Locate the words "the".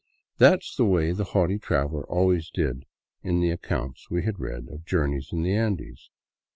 0.75-0.83, 1.11-1.25, 3.39-3.51, 5.43-5.53